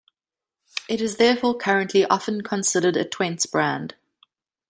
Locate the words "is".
0.99-1.17